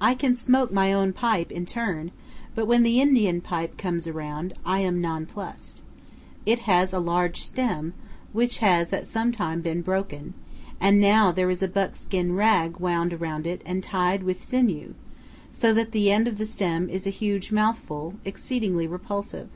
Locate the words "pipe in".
1.12-1.66